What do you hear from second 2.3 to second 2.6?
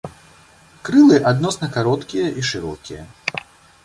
і